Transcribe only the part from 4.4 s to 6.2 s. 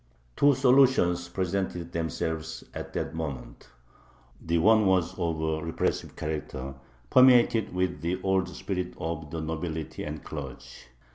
The one was of a repressive